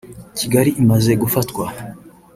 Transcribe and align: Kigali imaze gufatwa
Kigali 0.37 0.71
imaze 0.81 1.11
gufatwa 1.21 1.65